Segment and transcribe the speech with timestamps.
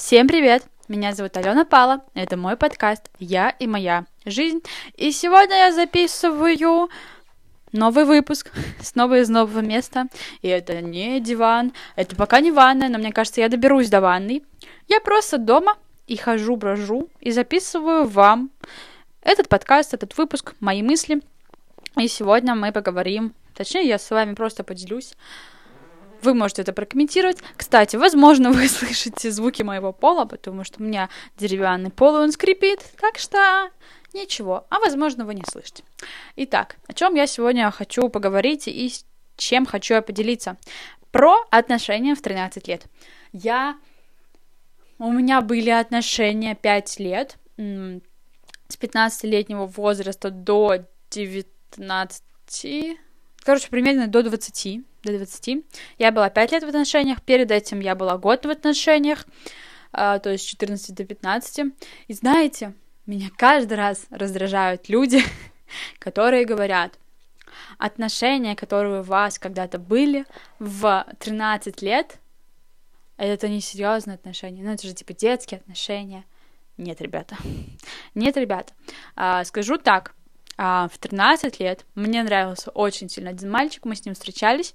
[0.00, 0.64] Всем привет!
[0.88, 4.62] Меня зовут Алена Пала, это мой подкаст «Я и моя жизнь».
[4.96, 6.88] И сегодня я записываю
[7.72, 8.50] новый выпуск,
[8.80, 10.06] снова из нового места.
[10.40, 14.42] И это не диван, это пока не ванная, но мне кажется, я доберусь до ванной.
[14.88, 15.76] Я просто дома
[16.06, 18.50] и хожу, брожу, и записываю вам
[19.20, 21.20] этот подкаст, этот выпуск, мои мысли.
[21.98, 25.12] И сегодня мы поговорим, точнее, я с вами просто поделюсь
[26.22, 27.38] вы можете это прокомментировать.
[27.56, 32.32] Кстати, возможно, вы слышите звуки моего пола, потому что у меня деревянный пол, и он
[32.32, 32.80] скрипит.
[33.00, 33.70] Так что
[34.12, 34.66] ничего.
[34.70, 35.84] А возможно, вы не слышите.
[36.36, 39.04] Итак, о чем я сегодня хочу поговорить и с
[39.36, 40.56] чем хочу я поделиться.
[41.10, 42.86] Про отношения в 13 лет.
[43.32, 43.78] Я...
[44.98, 47.36] У меня были отношения 5 лет.
[47.56, 52.98] С 15-летнего возраста до 19...
[53.42, 55.64] Короче, примерно до 20 до 20.
[55.98, 59.26] Я была 5 лет в отношениях, перед этим я была год в отношениях,
[59.92, 61.72] а, то есть с 14 до 15.
[62.08, 62.74] И знаете,
[63.06, 65.22] меня каждый раз раздражают люди,
[65.98, 66.98] которые говорят,
[67.78, 70.24] отношения, которые у вас когда-то были
[70.58, 72.18] в 13 лет,
[73.16, 76.24] это не серьезные отношения, ну это же типа детские отношения.
[76.76, 77.36] Нет, ребята.
[78.14, 78.72] Нет, ребята.
[79.14, 80.14] А, скажу так,
[80.62, 84.74] а, в 13 лет мне нравился очень сильно один мальчик, мы с ним встречались,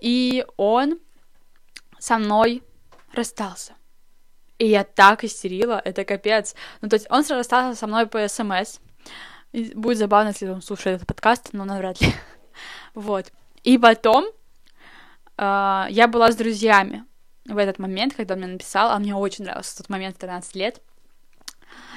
[0.00, 0.98] и он
[1.98, 2.62] со мной
[3.12, 3.74] расстался.
[4.56, 6.54] И я так истерила, это капец.
[6.80, 8.78] Ну, то есть он расстался со мной по СМС.
[9.74, 12.14] Будет забавно, если он слушает этот подкаст, но навряд ли.
[12.94, 13.30] вот.
[13.62, 14.24] И потом
[15.36, 17.04] э, я была с друзьями
[17.44, 20.80] в этот момент, когда он мне написал, а мне очень нравился тот момент 13 лет.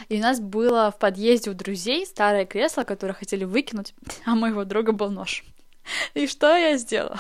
[0.10, 3.94] И у нас было в подъезде у друзей старое кресло, которое хотели выкинуть,
[4.26, 5.44] а у моего друга был нож.
[6.14, 7.20] И что я сделала?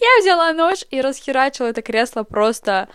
[0.00, 2.88] Я взяла нож и расхерачила это кресло просто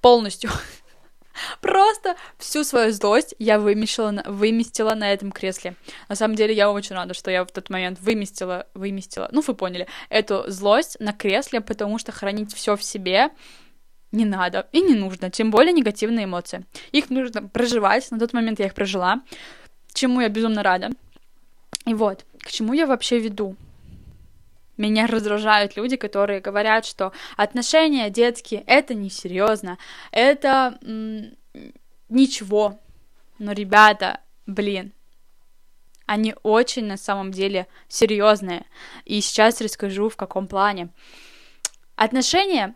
[0.00, 0.50] полностью.
[1.62, 5.76] Просто всю свою злость я выместила, выместила на этом кресле.
[6.08, 9.54] На самом деле, я очень рада, что я в тот момент выместила, выместила, ну, вы
[9.54, 13.30] поняли, эту злость на кресле, потому что хранить все в себе
[14.12, 16.64] не надо и не нужно, тем более негативные эмоции.
[16.92, 19.22] Их нужно проживать, на тот момент я их прожила,
[19.92, 20.90] чему я безумно рада.
[21.86, 23.56] И вот, к чему я вообще веду?
[24.76, 29.78] Меня раздражают люди, которые говорят, что отношения детские это несерьезно,
[30.10, 31.34] это м-
[32.08, 32.78] ничего.
[33.38, 34.92] Но, ребята, блин,
[36.06, 38.64] они очень на самом деле серьезные.
[39.04, 40.88] И сейчас расскажу в каком плане.
[41.96, 42.74] Отношения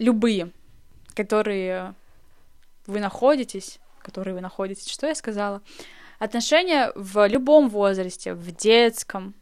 [0.00, 0.50] любые,
[1.14, 1.94] которые
[2.86, 5.62] вы находитесь, которые вы находитесь, что я сказала,
[6.18, 9.34] отношения в любом возрасте, в детском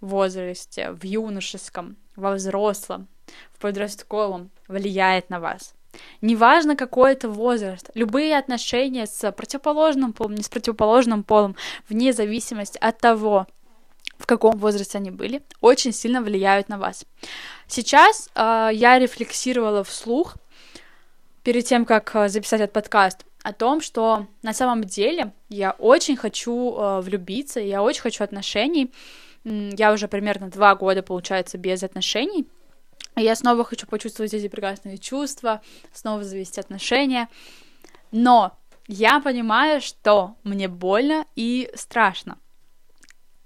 [0.00, 3.08] возрасте, в юношеском, во взрослом,
[3.52, 5.74] в подростковом влияет на вас.
[6.20, 11.56] Неважно, какой это возраст, любые отношения с противоположным полом, не с противоположным полом,
[11.88, 13.46] вне зависимости от того,
[14.18, 17.04] в каком возрасте они были, очень сильно влияют на вас.
[17.66, 20.36] Сейчас э, я рефлексировала вслух
[21.42, 26.16] перед тем, как э, записать этот подкаст, о том, что на самом деле я очень
[26.16, 28.90] хочу э, влюбиться, я очень хочу отношений.
[29.44, 32.46] Я уже примерно два года, получается, без отношений.
[33.16, 35.60] Я снова хочу почувствовать эти прекрасные чувства,
[35.92, 37.28] снова завести отношения.
[38.10, 38.56] Но
[38.88, 42.38] я понимаю, что мне больно и страшно.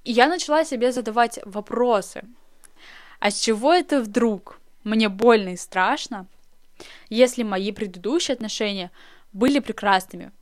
[0.09, 2.23] И я начала себе задавать вопросы.
[3.21, 4.59] А с чего это вдруг?
[4.83, 6.27] Мне больно и страшно,
[7.11, 8.91] если мои предыдущие отношения
[9.35, 10.33] были прекрасными.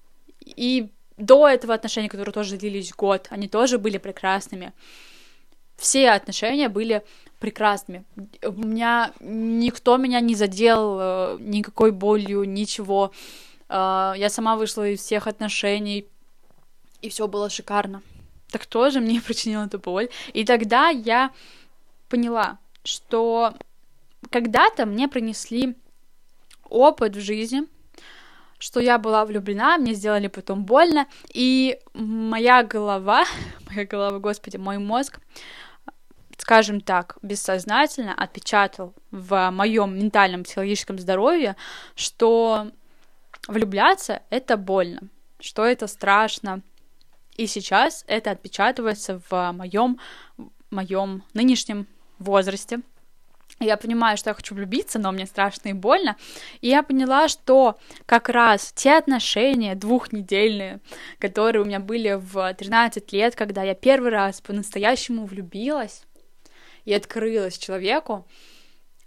[0.44, 4.72] И до этого отношения, которые тоже длились год, они тоже были прекрасными.
[5.76, 7.02] Все отношения были
[7.40, 8.04] прекрасными.
[8.44, 13.10] У меня никто меня не задел э, никакой болью, ничего.
[13.68, 16.06] Э, я сама вышла из всех отношений,
[17.02, 18.02] и все было шикарно
[18.50, 20.08] так тоже мне причинил эту боль.
[20.32, 21.30] И тогда я
[22.08, 23.54] поняла, что
[24.30, 25.76] когда-то мне принесли
[26.68, 27.64] опыт в жизни,
[28.58, 33.24] что я была влюблена, мне сделали потом больно, и моя голова,
[33.70, 35.20] моя голова, господи, мой мозг,
[36.38, 41.56] скажем так, бессознательно отпечатал в моем ментальном психологическом здоровье,
[41.94, 42.70] что
[43.48, 45.02] влюбляться это больно,
[45.40, 46.62] что это страшно,
[47.36, 49.98] и сейчас это отпечатывается в моем,
[50.70, 51.86] моем нынешнем
[52.18, 52.80] возрасте.
[53.58, 56.16] Я понимаю, что я хочу влюбиться, но мне страшно и больно.
[56.60, 60.80] И я поняла, что как раз те отношения двухнедельные,
[61.18, 66.02] которые у меня были в 13 лет, когда я первый раз по-настоящему влюбилась
[66.84, 68.26] и открылась человеку,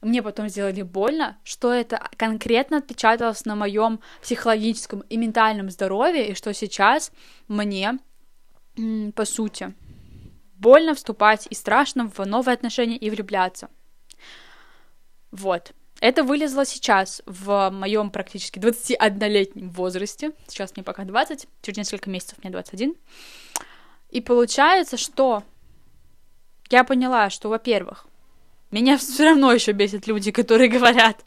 [0.02, 6.36] мне потом сделали больно, что это конкретно отпечаталось на моем психологическом и ментальном здоровье, и
[6.36, 7.12] что сейчас
[7.48, 8.00] мне,
[9.16, 9.74] по сути,
[10.56, 13.70] больно вступать и страшно в новые отношения и влюбляться.
[15.32, 15.74] Вот.
[16.02, 20.32] Это вылезло сейчас в моем практически 21-летнем возрасте.
[20.48, 22.96] Сейчас мне пока 20, через несколько месяцев мне 21.
[24.10, 25.44] И получается, что
[26.70, 28.08] я поняла, что, во-первых,
[28.72, 31.26] меня все равно еще бесят люди, которые говорят,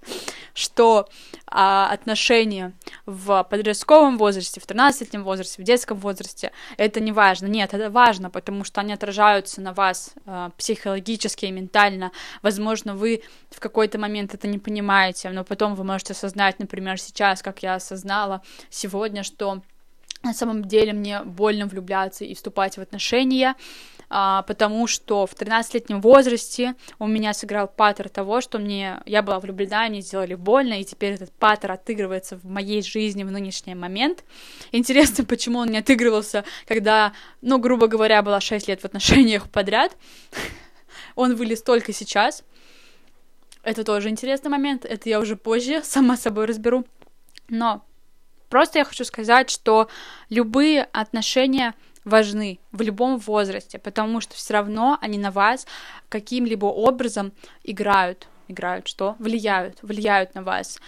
[0.54, 1.08] что
[1.46, 2.72] а, отношения
[3.06, 7.46] в подростковом возрасте, в 13-летнем возрасте, в детском возрасте, это не важно.
[7.46, 12.12] Нет, это важно, потому что они отражаются на вас а, психологически и ментально.
[12.42, 17.42] Возможно, вы в какой-то момент это не понимаете, но потом вы можете осознать, например, сейчас,
[17.42, 19.62] как я осознала сегодня, что
[20.22, 23.56] на самом деле мне больно влюбляться и вступать в отношения,
[24.14, 29.40] а, потому что в 13-летнем возрасте у меня сыграл паттер того, что мне я была
[29.40, 34.22] влюблена, мне сделали больно, и теперь этот паттер отыгрывается в моей жизни в нынешний момент.
[34.70, 39.96] Интересно, почему он не отыгрывался, когда, ну, грубо говоря, была 6 лет в отношениях подряд.
[41.14, 42.44] Он вылез только сейчас.
[43.62, 46.84] Это тоже интересный момент, это я уже позже сама собой разберу.
[47.48, 47.84] Но
[48.52, 49.88] просто я хочу сказать, что
[50.28, 51.72] любые отношения
[52.04, 55.66] важны в любом возрасте, потому что все равно они на вас
[56.10, 57.32] каким-либо образом
[57.64, 58.28] играют.
[58.48, 59.16] Играют что?
[59.18, 60.78] Влияют, влияют на вас.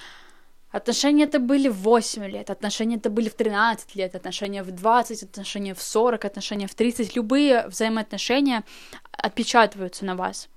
[0.72, 5.22] Отношения это были в 8 лет, отношения это были в 13 лет, отношения в 20,
[5.22, 7.16] отношения в 40, отношения в 30.
[7.16, 8.62] Любые взаимоотношения
[9.10, 10.48] отпечатываются на вас.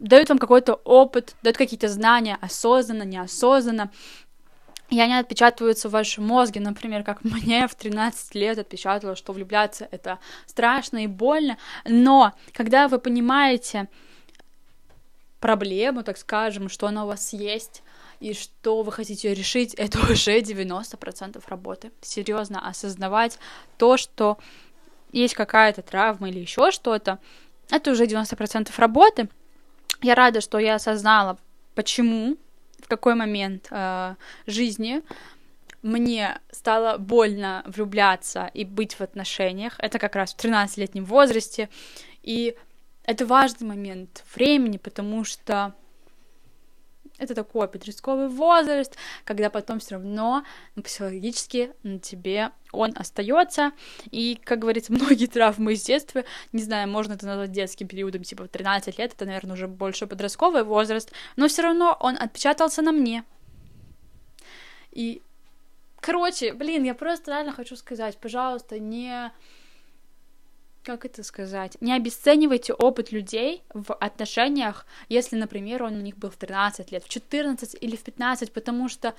[0.00, 3.92] Дают вам какой-то опыт, дают какие-то знания, осознанно, неосознанно
[4.90, 9.88] и они отпечатываются в вашем мозге, например, как мне в 13 лет отпечатало, что влюбляться
[9.90, 11.56] это страшно и больно,
[11.86, 13.88] но когда вы понимаете
[15.40, 17.82] проблему, так скажем, что она у вас есть,
[18.20, 21.90] и что вы хотите решить, это уже 90% работы.
[22.00, 23.38] Серьезно, осознавать
[23.76, 24.38] то, что
[25.10, 27.18] есть какая-то травма или еще что-то,
[27.70, 29.28] это уже 90% работы.
[30.00, 31.38] Я рада, что я осознала,
[31.74, 32.36] почему
[32.82, 35.02] в какой момент э, жизни
[35.82, 39.74] мне стало больно влюбляться и быть в отношениях.
[39.78, 41.68] Это как раз в 13-летнем возрасте.
[42.22, 42.56] И
[43.04, 45.74] это важный момент времени, потому что
[47.22, 53.72] это такой подростковый возраст, когда потом все равно ну, психологически на тебе он остается.
[54.10, 58.48] И, как говорится, многие травмы из детства, не знаю, можно это назвать детским периодом, типа
[58.48, 63.24] 13 лет, это, наверное, уже больше подростковый возраст, но все равно он отпечатался на мне.
[64.90, 65.22] И,
[66.00, 69.30] короче, блин, я просто реально хочу сказать, пожалуйста, не
[70.82, 76.30] как это сказать, не обесценивайте опыт людей в отношениях, если, например, он у них был
[76.30, 79.14] в 13 лет, в 14 или в 15, потому что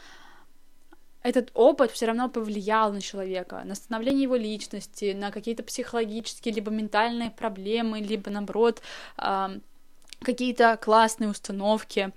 [1.22, 6.70] этот опыт все равно повлиял на человека, на становление его личности, на какие-то психологические либо
[6.70, 8.82] ментальные проблемы, либо, наоборот,
[10.20, 12.12] какие-то классные установки.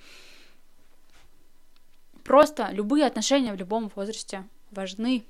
[2.24, 5.24] Просто любые отношения в любом возрасте важны.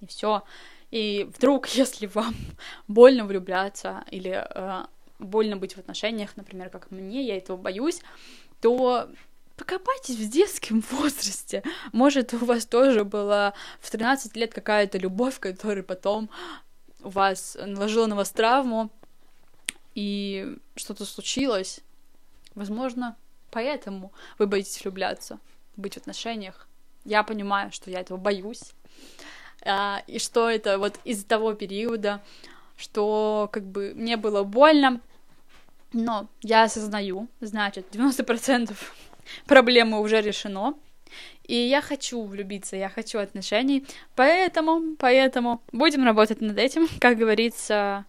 [0.00, 0.42] И все.
[0.94, 2.36] И вдруг, если вам
[2.86, 4.84] больно влюбляться или э,
[5.18, 8.00] больно быть в отношениях, например, как мне, я этого боюсь,
[8.60, 9.08] то
[9.56, 11.64] покопайтесь в детском возрасте.
[11.92, 16.30] Может, у вас тоже была в 13 лет какая-то любовь, которая потом
[17.02, 18.88] у вас наложила на вас травму,
[19.96, 21.80] и что-то случилось.
[22.54, 23.16] Возможно,
[23.50, 25.40] поэтому вы боитесь влюбляться,
[25.76, 26.68] быть в отношениях.
[27.04, 28.72] Я понимаю, что я этого боюсь
[30.06, 32.22] и что это вот из того периода,
[32.76, 35.00] что как бы мне было больно,
[35.92, 38.76] но я осознаю, значит, 90%
[39.46, 40.74] проблемы уже решено,
[41.44, 48.04] и я хочу влюбиться, я хочу отношений, поэтому, поэтому будем работать над этим, как говорится,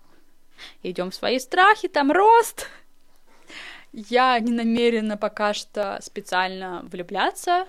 [0.84, 2.68] идем в свои страхи, там рост.
[3.92, 7.66] Я не намерена пока что специально влюбляться,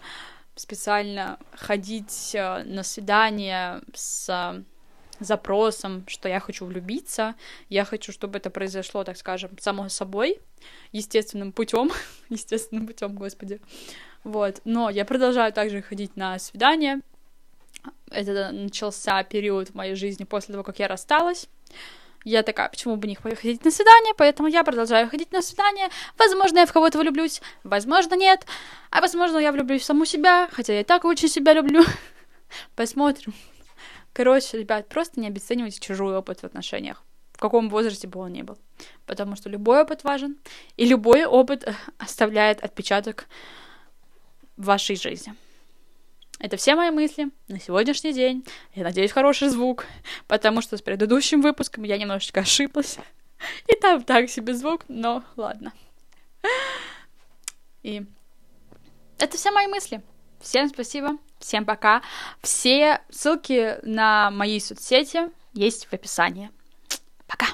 [0.57, 4.63] специально ходить э, на свидание с э,
[5.21, 7.35] запросом, что я хочу влюбиться,
[7.69, 10.41] я хочу, чтобы это произошло, так скажем, само собой,
[10.93, 11.91] естественным путем,
[12.31, 13.61] естественным путем, господи.
[14.25, 17.01] Вот, но я продолжаю также ходить на свидания.
[18.11, 21.49] Это начался период в моей жизни после того, как я рассталась.
[22.27, 25.91] Я такая, почему бы не ходить на свидание, поэтому я продолжаю ходить на свидание.
[26.19, 28.45] Возможно, я в кого-то влюблюсь, возможно, нет.
[28.91, 31.85] А возможно, я влюблюсь в саму себя, хотя я и так очень себя люблю.
[32.75, 33.33] Посмотрим.
[34.13, 37.05] Короче, ребят, просто не обесценивайте чужой опыт в отношениях.
[37.33, 38.59] в каком возрасте бы он ни был.
[39.07, 40.37] Потому что любой опыт важен,
[40.77, 43.29] и любой опыт э, оставляет отпечаток
[44.57, 45.37] в вашей жизни.
[46.39, 48.45] Это все мои мысли на сегодняшний день.
[48.75, 49.87] Я надеюсь, хороший звук,
[50.27, 52.99] потому что с предыдущим выпуском я немножечко ошиблась.
[53.69, 55.73] И там так себе звук, но ладно.
[57.83, 58.05] И
[59.19, 60.03] это все мои мысли.
[60.41, 62.03] Всем спасибо, всем пока.
[62.43, 66.51] Все ссылки на мои соцсети есть в описании.
[67.27, 67.47] Пока!